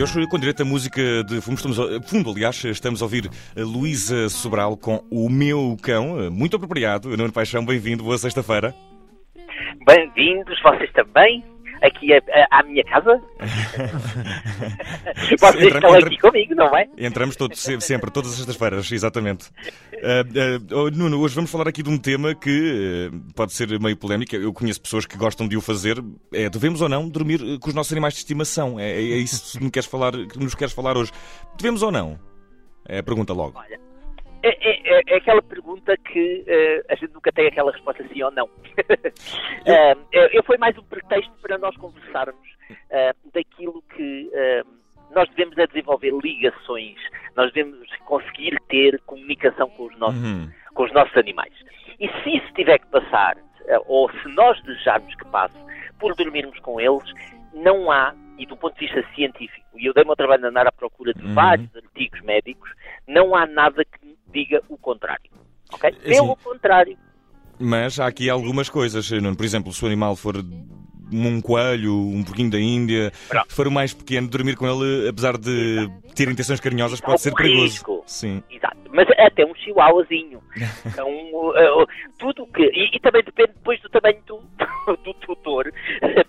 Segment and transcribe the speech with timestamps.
[0.00, 3.28] E hoje, com direito à música de fundo, estamos, a- fundo, aliás, estamos a ouvir
[3.54, 7.14] a Luísa Sobral com O Meu Cão, muito apropriado.
[7.18, 8.74] Nuno Paixão, bem-vindo, boa sexta-feira.
[9.86, 11.44] Bem-vindos, vocês também,
[11.82, 13.20] aqui a- a- à minha casa.
[15.38, 16.88] vocês Entra- estão entra- aqui comigo, não é?
[16.98, 19.50] Entramos todos, se- sempre, todas as sextas-feiras, exatamente.
[20.02, 20.24] Ah,
[20.74, 24.34] oh, Nuno, hoje vamos falar aqui de um tema que ah, pode ser meio polémico.
[24.36, 26.02] Eu conheço pessoas que gostam de o fazer.
[26.32, 28.78] É, devemos ou não dormir com os nossos animais de estimação?
[28.78, 31.10] É, é isso que me queres falar, que nos queres falar hoje.
[31.56, 32.18] Devemos ou não?
[32.88, 33.58] É a pergunta logo.
[33.58, 33.78] Olha,
[34.42, 38.22] é, é- é- é aquela pergunta que eh, a gente nunca tem aquela resposta sim
[38.22, 38.48] ou não.
[39.66, 39.96] Eh,
[40.32, 42.48] eu, foi mais um pretexto para nós conversarmos
[42.90, 44.30] eh, daquilo que
[45.14, 46.96] nós devemos é desenvolver ligações,
[47.36, 50.50] nós devemos conseguir ter comunicação com os nossos Uhum.
[50.74, 51.52] com os nossos animais.
[51.98, 53.36] E se isso tiver que passar,
[53.86, 55.54] ou se nós desejarmos que passe,
[55.98, 57.12] por dormirmos com eles,
[57.52, 60.66] não há, e do ponto de vista científico, e eu dei-me ao trabalho de andar
[60.66, 61.34] à procura de Uhum.
[61.34, 62.70] vários artigos médicos,
[63.06, 63.99] não há nada que
[64.32, 65.30] diga o contrário.
[65.72, 65.90] Ok?
[66.02, 66.96] Pelo contrário.
[67.58, 69.36] Mas há aqui algumas coisas, Nuno.
[69.36, 70.36] Por exemplo, se o animal for
[71.12, 73.46] um coelho, um porquinho da Índia, Pronto.
[73.50, 77.20] se for o mais pequeno, dormir com ele, apesar de ter intenções carinhosas, Há pode
[77.20, 77.62] ser um perigoso.
[77.64, 78.02] risco.
[78.06, 78.42] Sim.
[78.50, 78.76] Exato.
[78.92, 80.40] Mas até um chihuahuazinho.
[80.98, 81.86] É um, eh,
[82.18, 82.62] tudo que.
[82.62, 84.42] E, e também depende depois do tamanho do,
[85.04, 85.72] do tutor,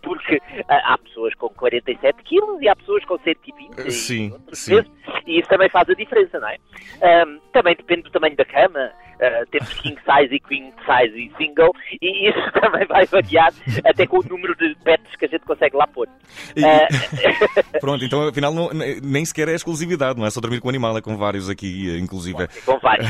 [0.03, 4.75] porque há pessoas com 47 quilos e há pessoas com 120 e Sim, outras sim.
[4.75, 4.91] vezes,
[5.25, 6.57] e isso também faz a diferença, não é?
[7.02, 8.91] Ahm, também depende do tamanho da cama.
[9.22, 13.52] Ah, temos king size e queen size e single, e isso também vai variar
[13.86, 16.07] até com o número de pets que a gente consegue lá pôr.
[16.56, 16.88] E- Ah,
[17.79, 18.69] Pronto, então afinal não-
[19.03, 21.90] nem sequer é exclusividade, não é só dormir com o animal, é com vários aqui,
[21.90, 22.47] eh, inclusive.
[22.66, 23.07] com vários.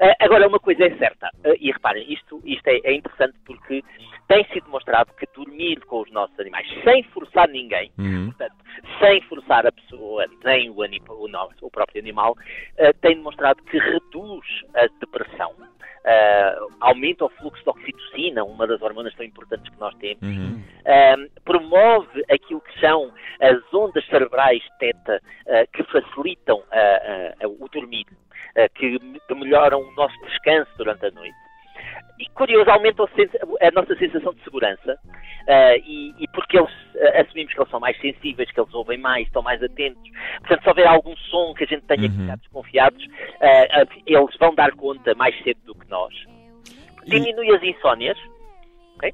[0.00, 1.28] Ah, agora, uma coisa é certa,
[1.60, 3.82] e reparem, isto, isto é, é interessante porque
[4.28, 8.26] tem sido demonstrado que dormir com os nossos animais sem forçar ninguém, Uhum.
[8.26, 8.54] portanto,
[8.98, 12.34] sem forçar a pessoa, nem o, anim- o, nosso- o próprio animal,
[13.02, 15.31] tem demonstrado que reduz a depressão,
[16.04, 20.60] ah, aumenta o fluxo de oxitocina, uma das hormonas tão importantes que nós temos, Uhum.
[20.60, 27.68] um, promove aquilo que são as ondas cerebrais teta uh, que facilitam uh, uh, o
[27.68, 31.36] dormir, uh, que, que melhoram o nosso descanso durante a noite.
[32.18, 33.08] E curioso, aumentam
[33.60, 37.80] a, nossa sensação de segurança uh, e, e porque eles uh, assumimos que eles são
[37.80, 40.02] mais sensíveis, que eles ouvem mais, estão mais atentos.
[40.40, 42.22] Portanto, se houver algum som que a gente tenha que Uhum.
[42.22, 43.08] ficar desconfiados, uh,
[43.82, 46.14] uh, eles vão dar conta mais cedo do que nós
[47.04, 48.18] E- diminui as insónias.
[48.96, 49.12] ok?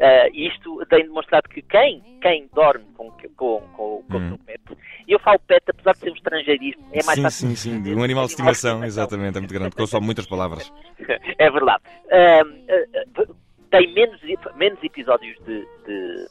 [0.00, 4.28] Ah, isto tem demonstrado que quem, quem dorme com, com, com, com o Hum.
[4.28, 4.60] seu pet,
[5.08, 7.48] e eu falo pet apesar de ser um estrangeirismo, é mais sim, fácil.
[7.48, 7.94] sim, sim.
[7.96, 10.72] Um animal de estimação, exatamente, é muito grande, consome muitas palavras.
[11.38, 11.82] É verdade.
[12.12, 13.24] Ah, ah,
[13.70, 14.20] tem menos,
[14.56, 16.26] menos episódios de, de,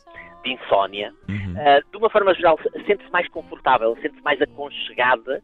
[0.48, 1.14] de insónia.
[1.30, 1.56] Uhum.
[1.58, 5.42] Ah, de uma forma geral, sente-se mais confortável, sente-se mais aconchegada,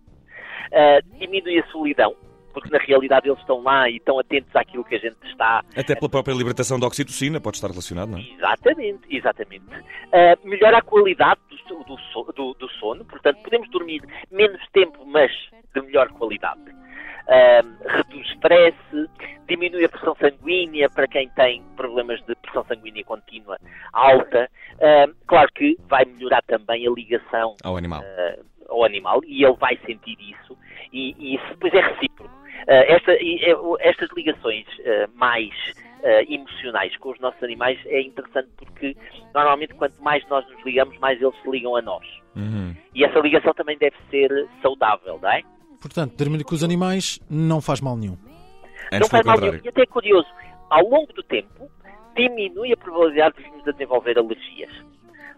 [0.71, 2.15] ah, diminui a solidão,
[2.53, 5.95] porque na realidade eles estão lá e estão atentos àquilo que a gente está Até
[5.95, 8.21] pela própria libertação da oxitocina, pode estar relacionado, não é?
[8.21, 9.65] Exatamente, exatamente.
[10.13, 15.31] Ah, melhora a qualidade do, do do- do sono, portanto, podemos dormir menos tempo, mas
[15.73, 16.61] de melhor qualidade.
[17.27, 18.75] Ah, reduz stress,
[19.55, 23.57] diminui a pressão sanguínea para quem tem problemas de pressão sanguínea contínua
[23.91, 24.49] alta.
[24.81, 28.01] Ah, claro que vai melhorar também a ligação Ao animal.
[28.03, 30.57] eh, ao animal e ele vai sentir isso
[30.91, 32.33] e, e isso depois é recíproco.
[32.67, 34.65] Eh, esta- o- estas ligações
[35.15, 35.49] mais
[36.27, 38.93] emocionais com os nossos animais é interessante porque
[39.33, 42.05] normalmente quanto mais nós nos ligamos, mais eles se ligam a nós.
[42.35, 42.75] Uhum.
[42.93, 44.29] E essa ligação também deve ser
[44.61, 45.41] saudável, não é?
[45.81, 48.17] Portanto, dormir com os animais não faz mal nenhum.
[48.91, 49.59] Antes não faz mal nenhum.
[49.63, 50.27] E até é curioso,
[50.69, 51.69] ao longo do tempo,
[52.15, 54.71] diminui a probabilidade de virmos a desenvolver alergias.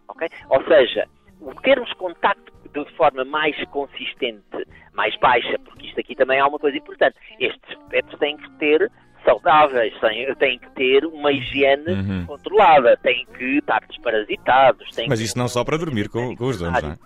[0.08, 0.28] ok?
[0.50, 1.08] Ou seja,
[1.42, 6.60] o termos contacto de forma mais consistente, mais baixa, porque isto aqui também é uma
[6.60, 7.16] coisa importante.
[7.40, 8.92] Estes pets têm que ter
[9.24, 9.94] saudáveis,
[10.38, 12.26] têm, que ter uma higiene Uhum.
[12.28, 14.90] controlada, têm que estar desparasitados.
[14.92, 16.98] Têm Mas isso não só para dormir com, com os donos, não é?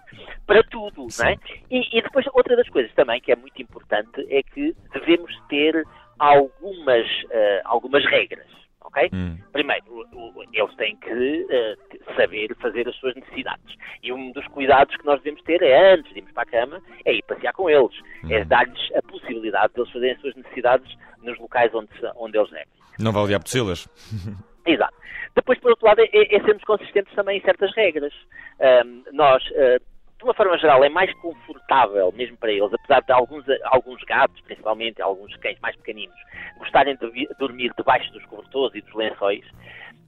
[0.45, 1.35] para tudo, não é?
[1.69, 5.85] E, e depois, outra das coisas também que é muito importante é que devemos ter
[6.19, 8.47] algumas, eh, algumas regras,
[8.81, 9.09] ok?
[9.13, 9.37] Hum.
[9.51, 11.75] Primeiro, o- o- eles têm que eh,
[12.15, 13.75] saber fazer as suas necessidades.
[14.03, 16.81] E um dos cuidados que nós devemos ter é, antes de irmos para a cama,
[17.05, 17.95] é ir passear com eles.
[18.29, 22.49] É dar-lhes a possibilidade de eles fazerem as suas necessidades nos locais onde, onde eles
[22.51, 22.67] devem.
[22.99, 23.87] Não vale apetecê-las.
[24.65, 24.93] Exato.
[25.35, 28.13] Depois, por outro lado, é, é sermos consistentes também em certas regras.
[28.59, 29.79] Ahm, nós, ah,
[30.19, 34.39] de uma forma geral, é mais confortável, mesmo para eles, apesar de alguns, alguns gatos,
[34.41, 36.15] principalmente, alguns cães mais pequeninos,
[36.57, 39.45] gostarem de dormir debaixo dos cobertores e dos lençóis,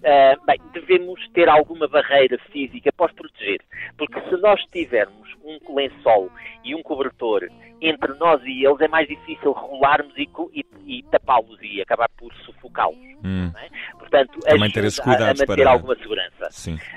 [0.06, 3.60] ah, bem, devemos ter alguma barreira física para os proteger.
[3.98, 6.30] Porque se nós tivermos um lençol
[6.64, 7.42] e um cobertor
[7.82, 10.66] entre nós e eles, é mais difícil rolarmos e, e-
[11.00, 12.96] e tapá-los e acabar por sufocá-los.
[13.24, 13.52] Hum.
[13.58, 13.70] é?
[13.98, 16.50] Portanto, Também ter esses cuidados a manter para- alguma segurança.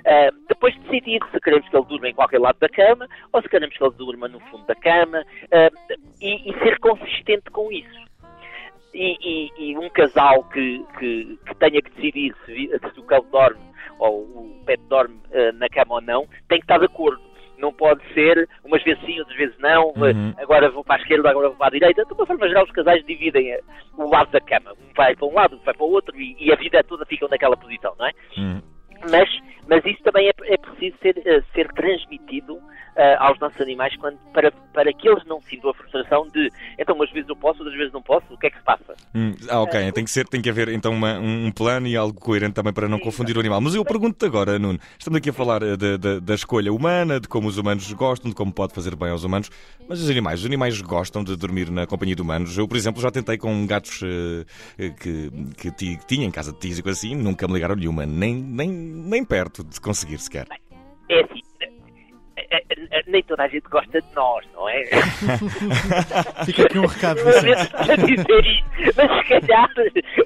[0.07, 3.49] Ah, depois decidir se queremos que ele durma em qualquer lado da cama ou se
[3.49, 5.71] queremos que ele durma no fundo da cama ah,
[6.21, 8.05] e, e ser consistente com isso.
[8.95, 13.25] E, e- e um casal que, que- que tenha que decidir se, se o cão
[13.31, 13.61] dorme
[13.99, 17.21] ou o pet dorme ah, na cama ou não, tem que estar de acordo.
[17.59, 20.35] Não pode ser umas vezes sim, outras vezes não, Uhum.
[20.39, 22.05] agora vou para a esquerda, agora vou para a direita.
[22.05, 23.61] De uma forma geral, os casais dividem eh,
[23.97, 24.73] o lado da cama.
[24.73, 27.05] Um vai para um lado, outro vai para o outro e, e a vida toda
[27.07, 28.13] fica naquela posição, não é?
[28.39, 28.61] Hum.
[29.11, 29.29] Mas,
[29.69, 32.59] mas isso também é, é preciso ser, eh, ser transmitido
[32.97, 36.95] eh, aos nossos animais quando, para, para que eles não sintam a frustração de então
[36.95, 38.95] umas vezes eu posso, outras vezes não posso, o que é que se passa?
[39.15, 39.93] Hum, Ah, ok.
[39.93, 42.89] Tem que, ser, tem que haver então uma- um plano e algo coerente também para
[42.89, 43.61] não confundir o animal.
[43.61, 47.19] Mas eu pergunto-te agora, Nuno, estamos aqui a falar eh, da, da- da escolha humana,
[47.21, 49.51] de como os humanos gostam, de como pode fazer bem aos humanos,
[49.89, 52.57] mas os animais, os animais gostam de dormir na companhia de humanos.
[52.57, 56.65] Eu, por exemplo, já tentei com gatos eh, que, que, que tinha em casa de
[56.65, 60.47] e coisa assim, nunca me ligaram nenhuma, nem, nem, nem perto de conseguir sequer.
[61.11, 61.43] É assim,
[63.07, 64.85] nem toda a gente gosta de nós, não é?
[66.45, 69.69] Fica aqui um recado, dizer isso, mas se calhar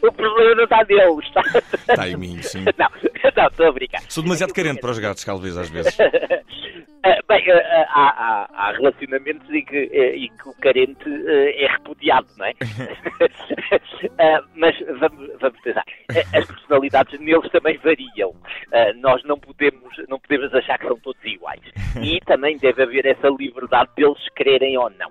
[0.02, 1.42] o problema não está neles, está?
[1.74, 2.64] Está em mim, sim.
[2.78, 2.88] Não,
[3.36, 4.02] não, estou a brincar.
[4.08, 5.96] Sou demasiado carente para os gatos, talvez, às vezes.
[7.04, 11.64] Ah, bem, ah, há, há- há relacionamentos em que, eh, em que o carente eh,
[11.64, 12.52] é repudiado, não é?
[14.20, 15.84] Ah, mas vamos, vamos pensar.
[16.14, 18.32] Eh, As personalidades neles também variam.
[18.72, 21.60] Ah, nós não podemos, não podemos achar que são todos iguais.
[22.02, 25.10] E também deve haver essa liberdade deles quererem ou não.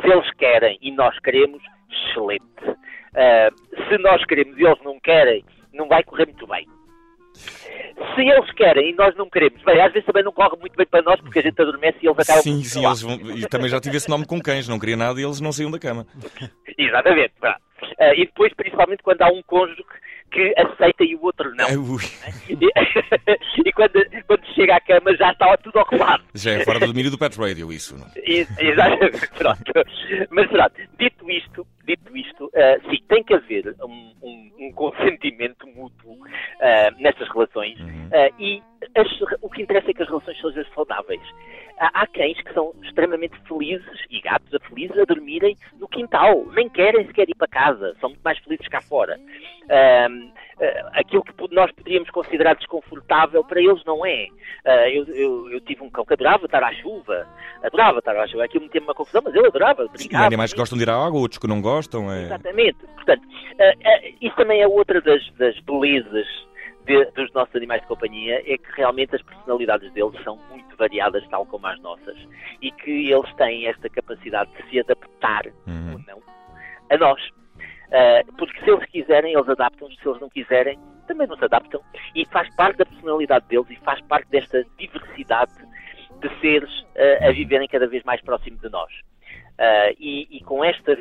[0.00, 2.44] Se eles querem e nós queremos, excelente.
[3.16, 3.50] Ah,
[3.88, 6.66] se nós queremos e eles não querem, não vai correr muito bem.
[8.14, 10.86] Se eles querem e nós não queremos, bem, às vezes também não corre muito bem
[10.86, 13.14] para nós porque a gente adormece e eles acabam Sim, sim, eles vão...
[13.36, 15.70] e também já tive esse nome com cães, não queria nada e eles não saíam
[15.70, 16.06] da cama.
[16.78, 17.34] Exatamente.
[17.42, 19.82] Ah, e depois, principalmente, quando há um cônjuge
[20.30, 21.66] que aceita e o outro não.
[21.66, 22.02] Ai, ui,
[22.48, 22.54] E,
[23.68, 23.92] e quando,
[24.26, 26.22] quando chega à cama já está tudo arrumado.
[26.34, 27.96] já é fora do domínio do Pet Radio, isso.
[27.98, 28.06] não?
[28.16, 29.72] E- Exatamente, pronto.
[30.30, 35.66] Mas pronto, dito isto, dito isto, ah, sim, tem que haver um, um- um consentimento
[35.66, 36.09] mútuo
[36.60, 37.78] ah, nestas relações
[38.12, 38.62] ah, e
[38.94, 41.20] as- o que interessa é que as relações sejam saudáveis.
[41.78, 46.44] Há, há cães que são extremamente felizes e gatos a felizes a dormirem no quintal,
[46.52, 49.18] nem querem sequer ir para casa, são muito mais felizes cá fora.
[49.70, 50.08] Ah,
[50.92, 54.26] aquilo que nós poderíamos considerar desconfortável para eles não é.
[54.66, 57.26] Ah, eu, eu- eu tive um cão que adorava estar à chuva,
[57.62, 58.44] adorava estar à chuva.
[58.44, 60.26] Aquilo metia-me uma confusão, mas eu adorava E brincar.
[60.26, 62.12] animais que gostam de ir à água, outros que não gostam.
[62.12, 62.24] É...
[62.24, 62.78] Exatamente.
[62.94, 63.22] Portanto,
[63.58, 66.26] ah, ah, isso também é outra das, das belezas
[66.86, 71.26] de- dos nossos animais de companhia, é que realmente as personalidades deles são muito variadas,
[71.28, 72.16] tal como as nossas,
[72.62, 75.92] e que eles têm esta capacidade de se adaptar Uhum.
[75.92, 76.22] ou não
[76.90, 77.28] a nós.
[77.92, 81.80] Ah, porque se eles quiserem, eles adaptam-se, se eles não quiserem, também não se adaptam.
[82.14, 85.52] E faz parte da personalidade deles e faz parte desta diversidade
[86.20, 88.90] de seres ah, a viverem cada vez mais próximo de nós.
[89.58, 90.96] Ah, e, e com esta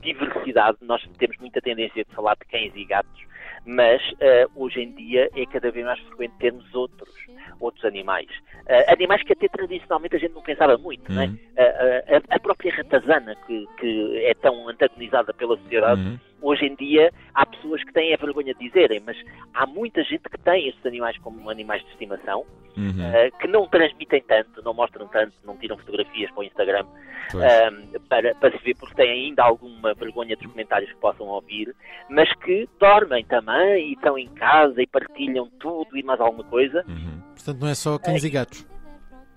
[0.00, 3.20] diversidade, nós temos muita tendência de falar de cães e gatos,
[3.64, 7.14] mas ah, hoje em dia é cada vez mais frequente termos outros,
[7.60, 8.28] outros animais.
[8.68, 11.26] Ah, animais que até tradicionalmente a gente não pensava muito, é?
[11.26, 11.38] Uhum.
[11.58, 16.18] A- a, a própria ratazana, que, que é tão antagonizada pela sociedade, Uhum.
[16.42, 19.16] Hoje em dia há pessoas que têm a vergonha de dizerem, mas
[19.54, 22.44] há muita gente que tem estes animais como animais de estimação,
[22.76, 22.94] Uhum.
[23.02, 26.86] ah, que não transmitem tanto, não mostram tanto, não tiram fotografias para o Instagram
[27.34, 31.74] ah, para, para se ver, porque têm ainda alguma vergonha dos comentários que possam ouvir,
[32.08, 36.84] mas que dormem também e estão em casa e partilham tudo e mais alguma coisa.
[36.88, 37.20] Uhum.
[37.34, 38.66] Portanto, não é só cães e gatos.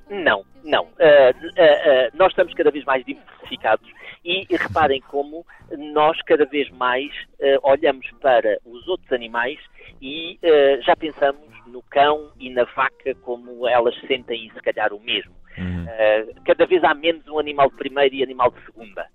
[0.09, 0.87] Não, não.
[0.99, 3.89] Ah, nós estamos cada vez mais diversificados
[4.23, 5.45] e reparem como
[5.77, 7.11] nós cada vez mais
[7.41, 9.59] ah, olhamos para os outros animais
[10.01, 14.99] e ah, já pensamos no cão e na vaca como elas sentem se calhar o
[14.99, 15.33] mesmo.
[15.57, 15.85] Uhum.
[15.85, 19.05] Uh, cada vez há menos um animal de primeira e animal de segunda.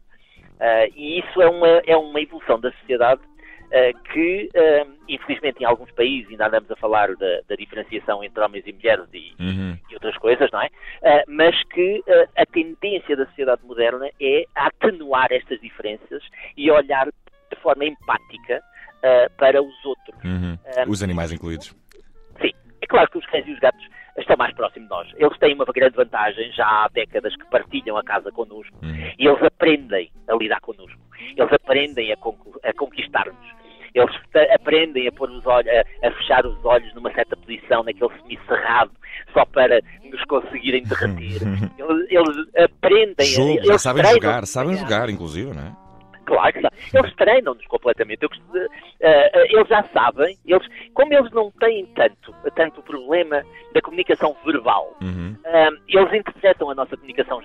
[0.54, 3.20] Uh, e isso é uma, é uma evolução da sociedade
[4.12, 4.48] que,
[5.08, 9.06] infelizmente, em alguns países ainda andamos a falar da, da diferenciação entre homens e mulheres
[9.12, 9.76] e, uhum.
[9.90, 10.68] e outras coisas, não é?
[11.26, 12.02] mas que
[12.36, 16.22] a tendência da sociedade moderna é atenuar estas diferenças
[16.56, 18.62] e olhar de forma empática
[19.36, 20.16] para os outros.
[20.24, 20.58] Uhum.
[20.88, 21.74] os animais incluídos.
[22.40, 22.52] Sim.
[22.80, 23.84] É claro que os cães e os gatos
[24.20, 25.08] estão mais próximos de nós.
[25.16, 29.12] Eles têm uma grande vantagem, já há décadas que partilham a casa connosco uhum.
[29.18, 30.98] e eles aprendem a lidar connosco.
[31.36, 32.16] Eles aprendem a,
[32.68, 33.57] a conquistar-nos.
[33.98, 38.10] Eles aprendem a pôr os olhos, a, a, fechar os olhos numa certa posição, naquele
[38.22, 38.92] semicerrado,
[39.32, 41.42] só para nos conseguirem derreter.
[41.78, 43.26] Eles, eles aprendem.
[43.26, 45.88] Jogo, eles sabem jogar, sabem jogar, inclusive, não é?
[46.28, 48.22] Claro que Eles treinam-nos completamente.
[48.22, 53.80] Eu, uh, uh, eles já sabem, eles, como eles não têm tanto, tanto problema da
[53.80, 55.34] comunicação verbal, uhum.
[55.46, 57.40] uh, eles interpretam a nossa comunicação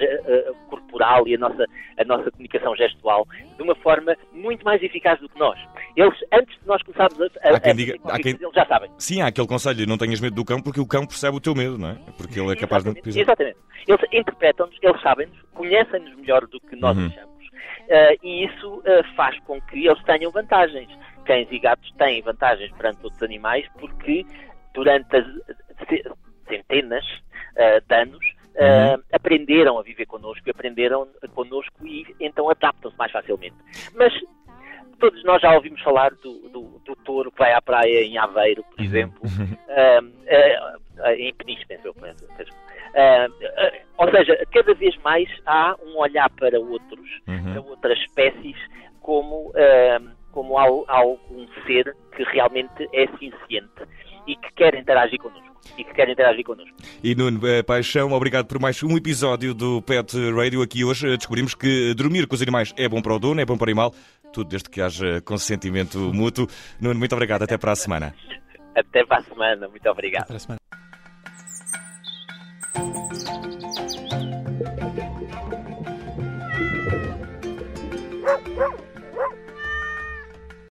[0.94, 1.66] corporal e a nossa,
[1.98, 5.60] a nossa comunicação gestual de uma forma muito mais eficaz do que nós.
[5.96, 8.34] Eles, antes de nós começarmos a, a, há quem diga, a quem...
[8.34, 8.92] eles já sabem.
[8.98, 11.56] Sim, há aquele conselho, não tenhas medo do cão porque o cão percebe o teu
[11.56, 11.98] medo, não é?
[12.18, 13.22] Porque ele é capaz exatamente, de...
[13.22, 13.58] Exatamente.
[13.88, 17.08] Eles interpretam-nos, eles sabem-nos, conhecem-nos melhor do que nós uhum.
[17.08, 20.90] achamos uh, e isso uh, faz com que eles tenham vantagens.
[21.26, 24.26] Cães e gatos têm vantagens perante outros animais porque
[24.74, 25.26] durante as
[26.48, 27.06] centenas
[27.56, 29.03] uh, de anos uhum.
[29.12, 33.55] aprenderam a viver connosco, aprenderam connosco e então adaptam-se mais facilmente.
[33.95, 34.13] Mas
[35.00, 38.63] todos nós já ouvimos falar do, do, do, touro que vai à praia em Aveiro,
[38.63, 38.86] por uhum.
[38.86, 41.93] exemplo, uh, uh, em Peniche, penso eu.
[41.93, 42.51] Penso, penso.
[42.51, 47.53] Uh, ou seja, cada vez mais há um olhar para outros, uhum.
[47.53, 48.55] para outras espécies,
[49.01, 49.51] como,
[50.31, 53.83] como algum ser que realmente é ciente
[54.27, 56.75] e que quer interagir connosco e que querem interagir connosco.
[57.03, 60.62] E Nuno Paixão, obrigado por mais um episódio do Pet Radio.
[60.62, 63.58] Aqui hoje descobrimos que dormir com os animais é bom para o dono, é bom
[63.58, 63.94] para o animal,
[64.32, 66.48] tudo desde que haja consentimento mútuo.
[66.80, 67.44] Nuno, muito obrigado.
[67.44, 68.13] Até para a semana.
[68.75, 69.68] Até para a semana.
[69.68, 70.27] Muito obrigado.